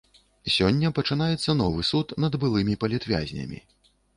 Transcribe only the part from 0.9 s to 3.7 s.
пачынаецца новы суд над былым палітвязням.